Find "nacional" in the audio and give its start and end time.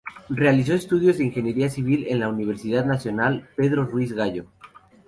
2.87-3.47